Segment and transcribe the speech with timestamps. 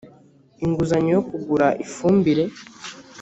[0.65, 2.43] inguzanyo yo kugura ifumbire